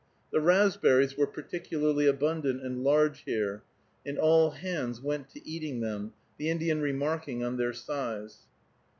The 0.31 0.41
raspberries 0.41 1.15
were 1.15 1.27
particularly 1.27 2.07
abundant 2.07 2.63
and 2.63 2.83
large 2.83 3.19
here, 3.25 3.61
and 4.03 4.17
all 4.17 4.49
hands 4.49 4.99
went 4.99 5.29
to 5.29 5.47
eating 5.47 5.81
them, 5.81 6.13
the 6.39 6.49
Indian 6.49 6.81
remarking 6.81 7.43
on 7.43 7.57
their 7.57 7.71
size. 7.71 8.39